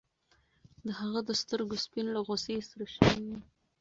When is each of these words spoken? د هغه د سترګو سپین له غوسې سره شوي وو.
د 0.85 0.87
هغه 0.99 1.19
د 1.29 1.31
سترګو 1.41 1.75
سپین 1.83 2.07
له 2.15 2.19
غوسې 2.25 2.55
سره 2.69 2.85
شوي 2.95 3.21
وو. 3.27 3.39